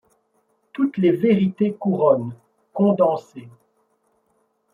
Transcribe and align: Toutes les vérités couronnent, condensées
Toutes 0.73 0.97
les 0.97 1.11
vérités 1.11 1.75
couronnent, 1.75 2.33
condensées 2.73 3.47